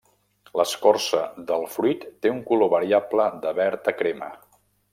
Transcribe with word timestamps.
L'escorça 0.59 1.19
del 1.51 1.67
fruit 1.75 2.07
té 2.25 2.33
un 2.37 2.41
color 2.49 2.73
variable 2.73 3.29
de 3.45 3.53
verd 3.61 3.93
a 3.93 3.95
crema. 4.03 4.35